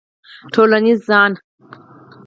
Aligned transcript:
ټولنیز 0.53 0.99
ځان 1.09 1.31